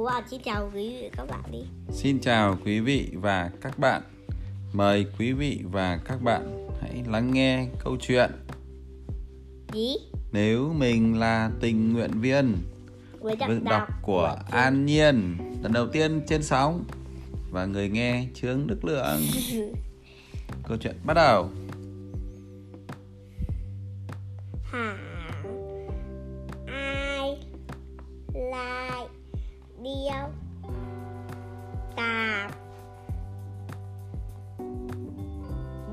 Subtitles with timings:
[0.00, 1.58] bố bảo xin chào quý vị và các bạn đi.
[1.92, 4.02] Xin chào quý vị và các bạn.
[4.72, 8.30] Mời quý vị và các bạn hãy lắng nghe câu chuyện.
[9.72, 9.96] Gì
[10.32, 12.56] Nếu mình là tình nguyện viên
[13.20, 16.84] với đọc, đọc của An Nhiên Lần đầu tiên trên sóng.
[17.50, 19.20] Và người nghe Trương Đức Lượng.
[20.68, 21.50] Câu chuyện bắt đầu.
[24.64, 25.19] Hả
[29.90, 30.28] điêu,
[31.96, 32.50] tạp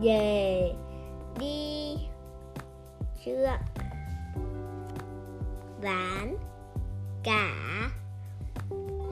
[0.02, 0.74] về
[1.40, 1.98] đi
[3.26, 3.48] chưa
[5.82, 6.36] ván,
[7.24, 7.90] cả,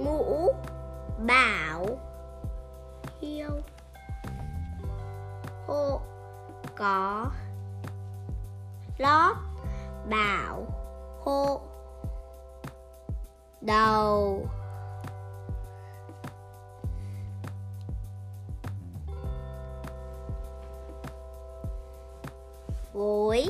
[0.03, 0.53] mũ,
[1.27, 1.85] bảo,
[3.21, 3.49] hiêu,
[5.67, 6.01] hộ,
[6.75, 7.31] có,
[8.97, 9.35] lót,
[10.09, 10.65] bảo,
[11.23, 11.61] hộ,
[13.61, 14.45] đầu.
[22.95, 23.45] Gối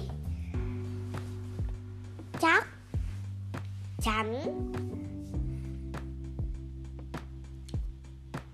[2.41, 2.67] chắc
[4.01, 4.43] chắn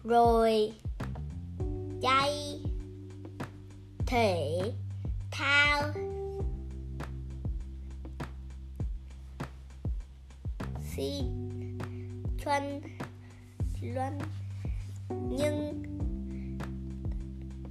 [0.03, 0.73] rồi
[2.01, 2.59] chay
[4.07, 4.61] thể
[5.31, 5.83] thao
[10.95, 11.25] xin
[12.45, 12.81] xuân
[13.81, 14.19] luân
[15.29, 15.83] nhưng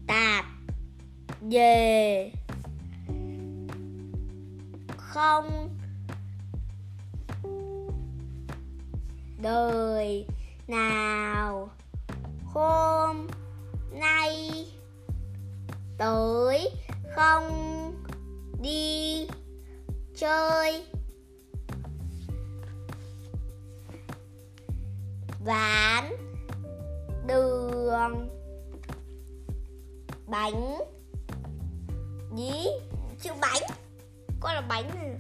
[0.07, 0.45] tạp
[1.41, 2.33] về
[5.21, 5.77] không?
[9.43, 10.27] Đời
[10.69, 11.71] nào
[12.45, 13.27] hôm
[13.93, 14.65] nay
[15.99, 16.71] tới
[17.15, 17.47] không
[18.63, 19.27] đi
[20.17, 20.85] chơi?
[25.45, 26.13] Ván
[27.27, 28.29] đường,
[30.27, 30.79] bánh
[32.37, 32.53] dí
[33.21, 33.80] chữ bánh
[34.41, 34.91] có là bánh.
[34.95, 35.17] Này.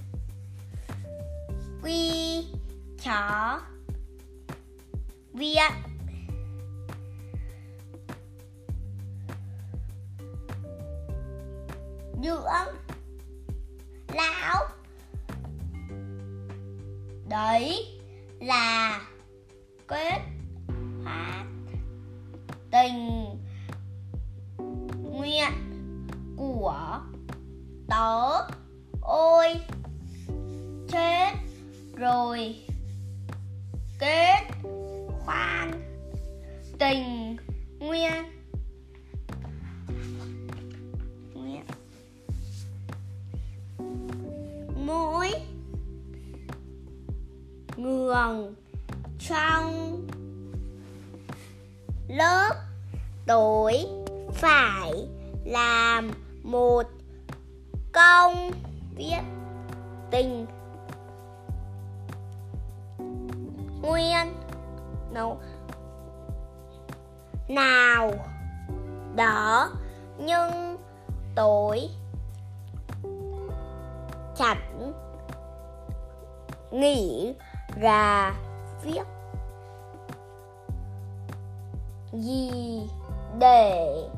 [1.82, 2.46] quy
[3.04, 3.60] chó.
[5.32, 5.72] Viện
[12.22, 12.76] dưỡng.
[14.14, 14.68] Lão.
[17.28, 18.00] Đấy
[18.40, 19.00] là
[19.88, 20.20] kết
[21.04, 21.44] phát
[22.70, 23.24] tình
[25.02, 25.52] nguyện
[26.36, 27.00] của
[27.88, 28.59] tớ.
[32.00, 32.56] Rồi.
[33.98, 34.42] Kết
[35.24, 35.70] khoan.
[36.78, 37.36] Tình
[37.78, 38.12] nguyên.
[41.34, 41.64] Nguyện
[44.86, 45.30] mũi
[47.76, 48.54] ngường
[49.28, 49.96] trong
[52.08, 52.50] lớp
[53.26, 53.86] tối
[54.32, 54.92] phải
[55.44, 56.10] làm
[56.42, 56.82] một
[57.92, 58.50] công
[58.96, 59.20] viết
[60.10, 60.46] tình
[63.82, 64.34] nguyên.
[65.10, 65.38] Nấu
[67.48, 68.10] nào.
[69.14, 69.68] Đỡ.
[70.18, 70.76] Nhưng
[71.36, 71.90] tuổi.
[74.36, 74.92] Chẳng
[76.70, 77.34] nghĩ
[77.80, 78.34] ra
[78.82, 79.02] viết.
[82.12, 82.82] Gì.
[83.38, 84.08] Để.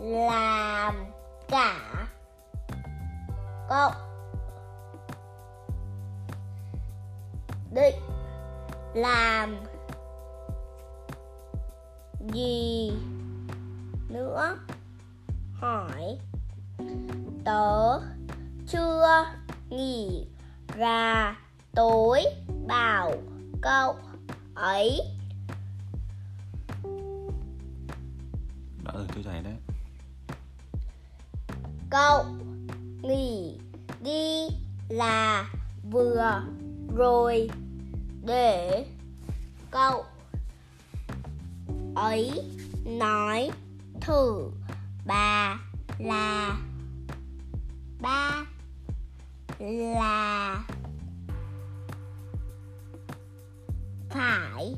[0.00, 1.06] Làm.
[1.48, 1.74] Cả
[3.68, 3.90] cậu
[7.70, 8.09] định
[8.94, 9.56] làm
[12.32, 12.92] gì
[14.08, 14.58] nữa?
[15.52, 16.18] Hỏi.
[17.44, 18.00] Tớ
[18.68, 19.26] chưa
[19.68, 20.26] nghỉ
[20.76, 21.36] ra
[21.74, 22.24] tối
[22.66, 23.12] bảo
[23.62, 23.96] cậu
[24.54, 25.00] ấy.
[28.84, 29.54] Đã rồi tôi giải đấy.
[31.90, 32.24] Cậu
[33.02, 33.58] nghỉ
[34.00, 34.48] đi
[34.88, 35.50] là
[35.90, 36.42] vừa
[36.96, 37.50] rồi
[38.26, 38.86] để
[39.70, 40.04] cậu
[41.94, 42.30] ấy
[42.84, 43.50] nói
[44.00, 44.50] thử
[45.06, 45.58] bà
[45.98, 46.56] là
[48.00, 48.44] ba
[49.58, 50.64] là
[54.10, 54.74] phải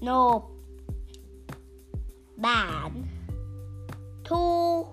[0.00, 0.50] nộp
[2.36, 3.02] bản
[4.24, 4.86] thu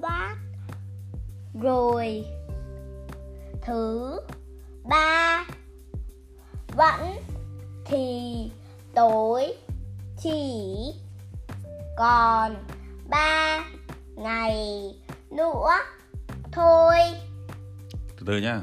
[0.00, 0.36] bát
[1.54, 2.24] rồi
[3.62, 4.20] thứ
[4.84, 5.44] ba.
[6.68, 7.16] Vẫn
[7.84, 8.50] thì
[8.94, 9.54] tối
[10.22, 10.54] chỉ
[11.96, 12.56] còn
[13.08, 13.64] ba
[14.16, 14.54] ngày
[15.30, 15.70] nữa
[16.52, 16.96] thôi.
[17.92, 18.60] Từ từ nhá.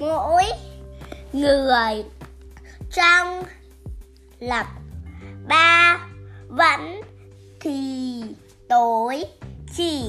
[0.00, 0.44] Mỗi
[1.32, 2.04] người
[2.92, 3.42] trong
[4.40, 4.66] lập.
[5.48, 5.98] Ba.
[6.48, 7.00] Vẫn
[7.60, 8.22] thì
[8.68, 9.24] tối
[9.76, 10.04] chỉ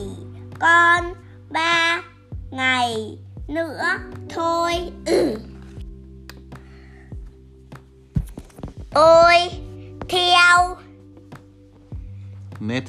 [0.59, 1.13] còn
[1.49, 2.01] ba
[2.51, 3.17] ngày
[3.53, 3.83] nữa.
[4.29, 4.91] Thôi.
[8.93, 9.35] Ôi
[10.09, 10.77] theo.
[12.59, 12.83] Nết.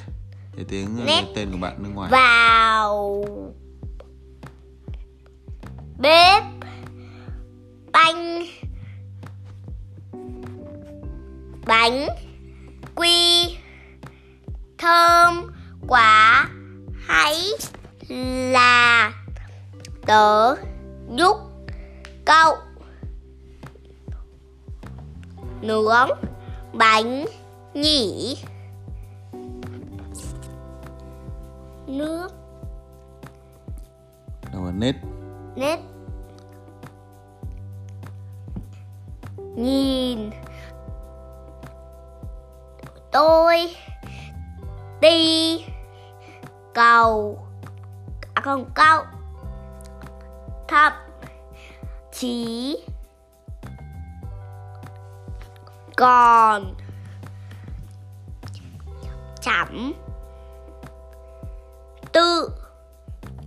[0.57, 1.25] Thế tiếng ờ, Nết.
[1.35, 2.11] tên của bạn nước ngoài.
[2.11, 3.25] Vào.
[5.99, 6.43] Bếp
[20.15, 20.55] tớ.
[21.17, 21.37] Giúp
[22.25, 22.57] cậu
[25.61, 26.09] nướng
[26.73, 27.25] bánh
[27.75, 28.37] nhỉ
[31.87, 32.29] nước
[34.53, 34.95] Đâu là nết
[35.57, 35.81] nét
[39.57, 40.31] nhìn
[43.13, 43.57] tôi
[45.01, 45.65] đi
[46.75, 47.39] cầu
[48.35, 49.03] à không câu
[50.69, 50.93] thậm
[52.13, 52.77] chí.
[55.97, 56.75] Còn.
[59.41, 59.93] Chẳng
[62.13, 62.51] tự.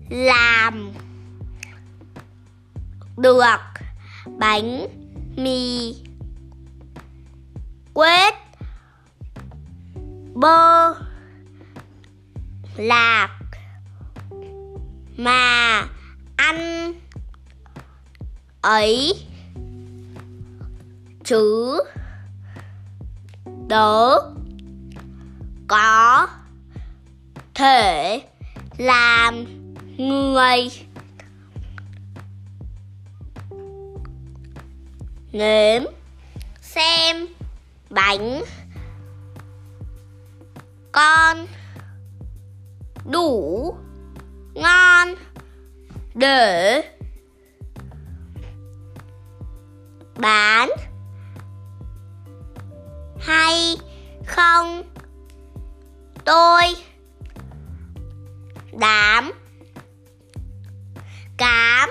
[0.10, 0.94] Làm.
[3.18, 3.42] Được.
[4.40, 4.88] Bánh.
[5.36, 5.96] Mì.
[7.94, 8.34] Quết.
[10.34, 10.94] Bơ.
[12.78, 13.40] Lạc.
[15.18, 15.84] Mà.
[16.36, 16.94] Ăn
[18.62, 19.14] ấy.
[21.24, 21.80] Chứ
[23.68, 24.32] đỡ
[25.68, 26.28] có
[27.54, 28.22] thể
[28.78, 29.46] làm
[29.98, 30.70] người
[35.32, 35.84] nếm
[36.62, 37.28] xem
[37.90, 38.42] bánh
[40.92, 41.48] con
[43.06, 43.76] đủ
[44.54, 45.16] ngon
[46.16, 46.84] để
[50.28, 50.70] bản
[53.20, 53.78] hay
[54.26, 54.84] không?
[56.26, 56.64] Tôi
[58.80, 59.32] đảm
[61.38, 61.90] cảm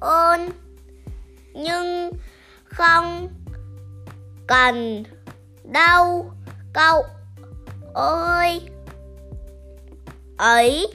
[0.00, 0.50] ơn,
[1.54, 2.12] nhưng
[2.64, 3.28] không
[4.46, 5.04] cần
[5.64, 6.32] đâu.
[6.72, 7.06] Cậu
[7.94, 8.70] ơi!
[10.36, 10.94] Ấy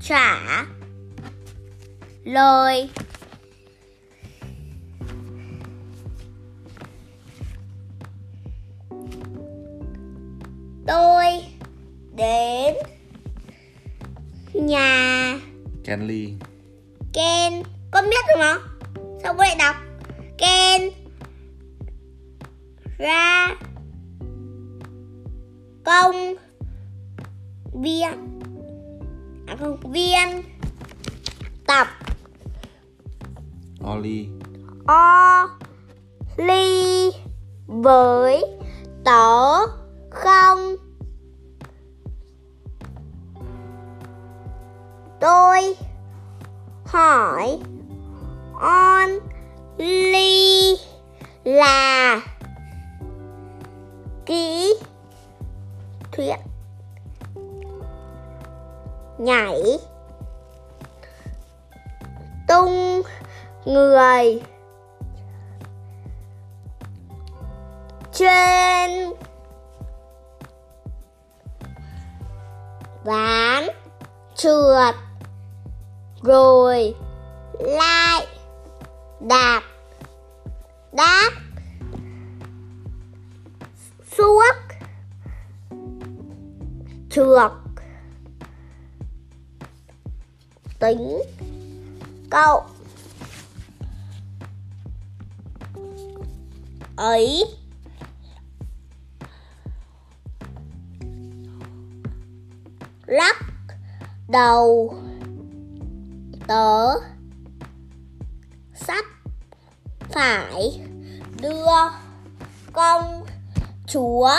[0.00, 0.64] trả
[2.24, 2.90] lời.
[10.92, 11.24] Tôi
[12.16, 12.74] đến
[14.54, 15.38] nhà
[15.84, 16.34] Kenly
[17.12, 17.62] Ken.
[17.90, 18.58] Con biết rồi mà.
[19.22, 19.76] Sao cô lại đọc?
[20.38, 20.90] Ken
[22.98, 23.56] Ra
[25.84, 26.34] Công
[27.82, 28.40] Viên.
[29.46, 30.42] À không Viên
[31.66, 31.86] Tập.
[33.92, 34.28] Oli.
[34.86, 35.48] O
[36.36, 37.10] Ly
[37.66, 38.44] Với
[39.04, 39.81] Tớ
[40.12, 40.76] không.
[45.20, 45.76] Tôi
[46.86, 47.58] hỏi
[48.60, 49.10] on
[49.76, 50.76] ly
[51.44, 52.20] là
[54.26, 54.74] kỹ
[56.12, 56.36] thuyết
[59.18, 59.78] nhảy
[62.48, 63.02] tung
[63.64, 64.40] người
[68.12, 69.12] trên
[73.04, 73.64] ván
[74.36, 74.94] trượt
[76.22, 76.94] rồi
[77.60, 78.26] lại
[79.20, 79.62] đạp.
[80.92, 81.30] Đáp
[84.18, 84.54] suốt
[87.10, 87.52] trượt.
[90.78, 91.22] Tính
[92.30, 92.64] cậu.
[96.96, 97.61] Ấy.
[103.12, 103.36] Lắc
[104.28, 104.94] đầu.
[106.46, 106.86] Tớ
[108.74, 109.04] sắp
[110.10, 110.80] phải
[111.42, 111.66] đưa
[112.72, 113.24] công
[113.86, 114.30] chúa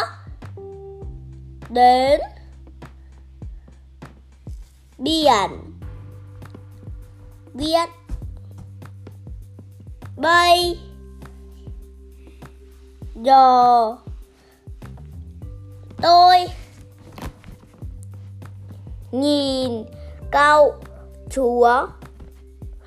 [1.69, 2.19] đến
[4.97, 5.49] biển
[7.53, 7.89] viết
[10.17, 10.79] bây
[13.15, 13.95] giờ
[16.01, 16.47] tôi
[19.13, 19.86] nhìn
[20.32, 20.74] cậu
[21.29, 21.88] chúa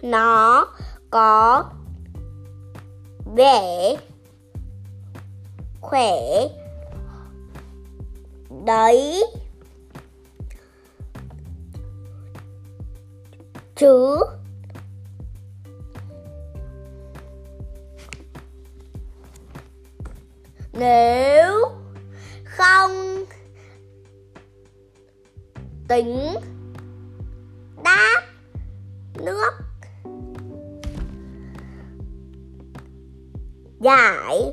[0.02, 0.66] nó
[1.10, 1.64] có
[3.34, 3.96] vẻ
[5.80, 6.16] khỏe
[8.64, 9.26] đấy.
[13.76, 14.18] Chứ
[20.72, 21.68] nếu
[22.44, 23.24] không
[25.88, 26.34] tính.
[27.84, 28.22] Đáp.
[29.24, 29.50] Nước.
[33.80, 34.52] Giải.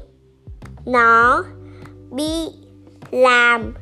[0.85, 1.43] Nó
[2.11, 2.49] bị
[3.11, 3.73] làm.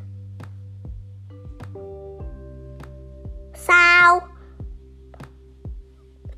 [3.55, 4.19] Sao?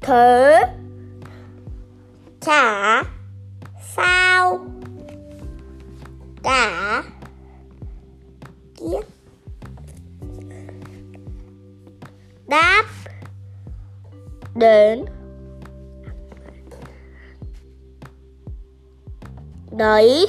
[0.02, 0.62] Thế
[2.42, 3.04] chả.
[3.96, 4.66] Sao?
[6.44, 7.04] Cả
[8.76, 9.13] kiếp.
[12.54, 12.86] Đáp
[14.56, 15.06] đến
[19.72, 20.28] đấy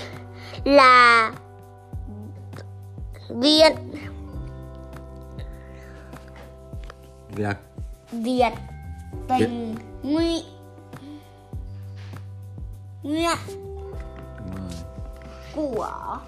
[0.64, 1.32] là
[3.28, 3.72] viện
[7.30, 7.56] việc
[8.12, 8.52] việt
[9.28, 10.44] tình nguyện
[13.02, 13.38] nguyện
[15.54, 16.18] của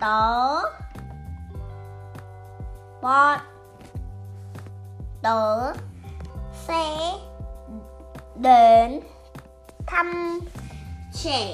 [0.00, 0.60] tớ.
[3.02, 3.38] Bọn
[5.26, 5.72] tớ
[6.66, 7.12] sẽ
[8.36, 9.00] đến
[9.86, 10.40] thăm
[11.12, 11.50] trẻ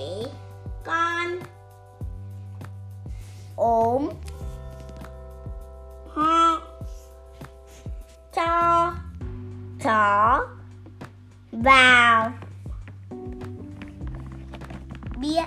[0.84, 1.38] con.
[3.56, 4.08] Ốm.
[6.14, 6.60] Ho.
[8.34, 8.92] Cho
[9.82, 10.46] chó.
[11.52, 12.32] Vào.
[15.20, 15.44] Biết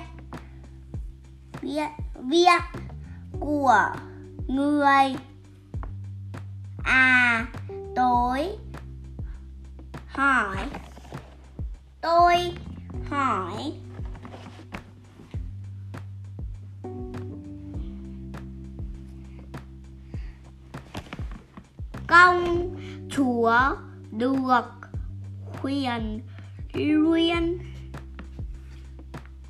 [1.62, 1.88] biết
[2.22, 2.62] việc
[3.40, 3.96] của
[4.48, 5.16] người.
[6.84, 7.46] À
[7.96, 8.58] tối
[10.08, 10.58] hỏi.
[12.02, 12.36] Tôi
[13.10, 13.74] hỏi.
[22.08, 22.76] Công
[23.10, 23.76] chúa
[24.12, 24.66] được
[25.62, 26.22] khuyên
[26.74, 27.58] luyện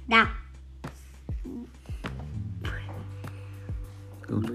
[0.08, 0.28] đọc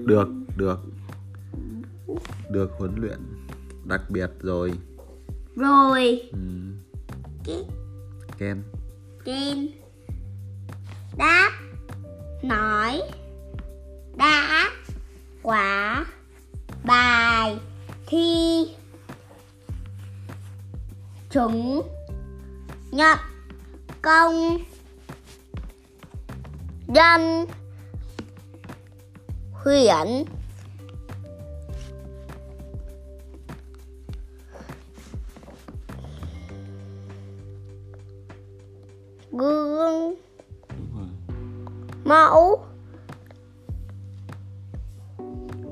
[0.06, 0.78] được được.
[2.50, 3.18] Được huấn luyện
[3.90, 4.72] đặc biệt rồi.
[5.56, 6.22] Rồi.
[6.32, 6.38] Ừ.
[8.38, 8.62] ken.
[9.24, 9.68] Trên
[11.16, 11.50] đáp
[12.42, 13.00] nói
[14.16, 14.70] đã
[15.42, 16.06] quả
[16.84, 17.58] bài
[18.06, 18.66] thi
[21.30, 21.82] chúng
[22.90, 23.18] nhận
[24.02, 24.58] công
[26.94, 27.46] dân
[29.52, 30.24] huyện
[42.10, 42.64] mẫu.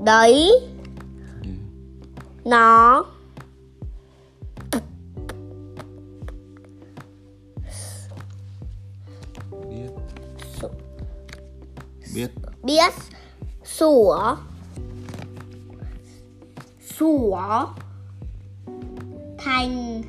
[0.04, 0.60] Đấy.
[1.42, 1.56] Yeah.
[2.44, 3.04] nó.
[9.70, 9.90] Biết.
[12.14, 12.30] Biết.
[12.62, 12.92] Biết.
[13.64, 14.36] Sủa.
[16.98, 17.66] Sủa.
[19.38, 20.02] Thành.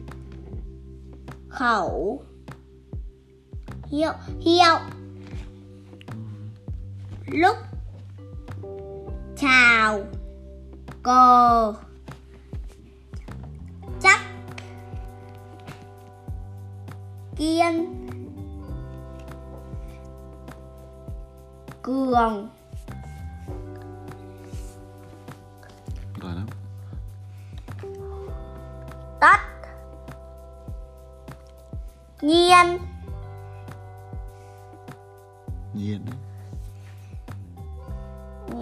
[1.50, 2.24] Khẩu.
[3.92, 4.12] Hiệu.
[4.40, 4.99] Hiệu
[7.32, 7.58] lúc.
[9.38, 10.04] Chào.
[11.04, 11.74] Cờ
[14.02, 14.20] chắc.
[17.36, 17.96] Kiên.
[21.82, 22.50] Cường.
[26.22, 26.48] Giỏi lắm
[29.20, 29.40] tất.
[32.22, 32.78] Nhiên.
[35.74, 36.29] Nhiên đấy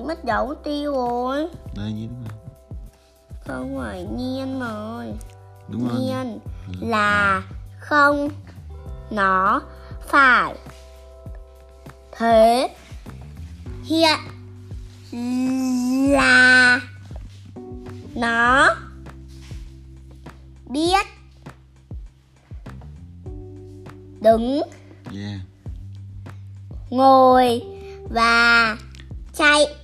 [0.08, 1.48] mất dấu tiêu rồi.
[1.75, 2.38] Đây nhiên đúng rồi
[3.48, 5.13] không phải nhiên rồi.
[5.67, 6.00] Đúng rồi.
[6.00, 6.39] Nhiên
[6.79, 7.44] là
[7.79, 8.29] không
[9.12, 9.62] nó
[10.08, 10.56] phải
[12.12, 12.70] thế.
[13.84, 14.20] Hiện
[16.12, 16.79] là
[18.15, 18.75] nó
[20.70, 21.08] biết
[24.22, 24.62] đứng
[25.13, 25.39] yeah.
[26.89, 27.62] ngồi
[28.10, 28.77] và
[29.38, 29.75] chạy.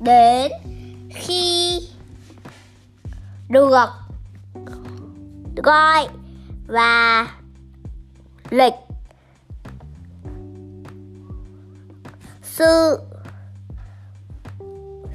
[0.00, 0.52] Đến
[1.14, 1.80] khi
[3.48, 3.68] được
[5.56, 6.08] gọi
[6.66, 7.26] và
[8.50, 8.74] lịch
[12.42, 12.98] sự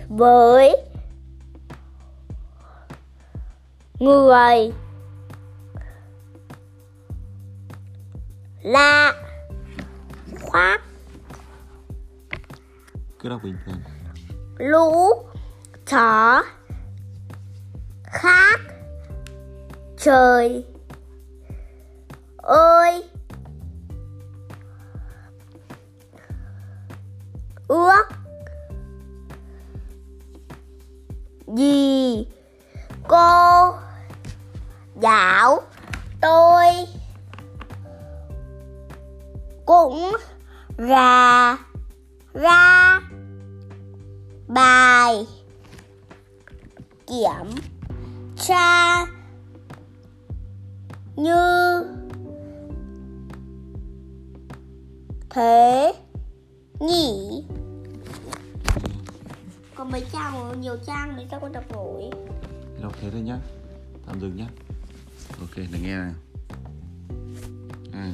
[0.10, 0.75] với
[4.00, 4.72] người
[8.62, 9.13] là
[10.41, 10.81] khoác
[13.24, 13.82] cứ đọc bình thường.
[14.58, 15.12] Lũ,
[15.86, 16.44] chó,
[18.04, 18.60] khác,
[19.98, 20.66] trời,
[22.38, 23.04] ơi,
[27.68, 28.06] ước,
[31.48, 32.28] gì,
[33.08, 33.74] cô,
[35.01, 35.62] dạo,
[36.22, 36.66] tôi,
[39.66, 40.16] cũng
[40.78, 41.58] ra
[42.34, 42.80] ra
[44.53, 45.25] bài
[47.08, 47.55] kiểm
[48.38, 49.05] tra
[51.15, 51.84] như
[55.29, 55.93] thế
[56.79, 57.43] nhỉ?
[59.75, 62.10] Có mấy trang nhiều trang thì sao con đọc nổi?
[62.81, 63.38] Đọc thế thôi nhá,
[64.05, 64.48] tạm dừng nhá.
[65.39, 66.13] Ok, để nghe này.
[67.93, 68.12] à.